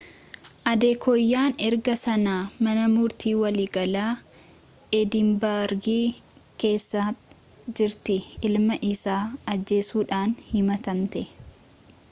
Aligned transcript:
adekooyaan 0.69 1.51
erga 1.65 1.93
sanaa 2.03 2.37
mana 2.67 2.85
murtii 2.93 3.33
waliigalaa 3.41 4.07
eedinbargi 5.01 5.97
keessa 6.63 7.05
jirti 7.81 8.17
ilma 8.51 8.79
isii 8.93 9.19
ajjeesuudhaan 9.55 10.35
himatamtee 10.55 11.25